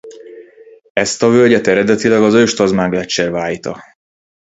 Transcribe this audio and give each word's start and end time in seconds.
Ezt 0.93 1.23
a 1.23 1.29
völgyet 1.29 1.67
eredetileg 1.67 2.21
az 2.21 2.33
Ős-Tasman-gleccser 2.33 3.29
vájta. 3.31 3.81